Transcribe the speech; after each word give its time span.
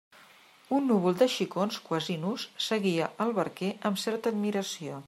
Un 0.77 0.87
núvol 0.91 1.15
de 1.19 1.27
xicons 1.33 1.77
quasi 1.91 2.17
nus 2.25 2.49
seguia 2.71 3.13
el 3.27 3.39
barquer 3.41 3.73
amb 3.93 4.05
certa 4.07 4.37
admiració. 4.37 4.99